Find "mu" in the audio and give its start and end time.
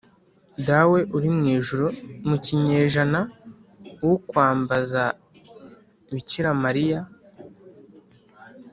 1.35-1.43, 2.27-2.35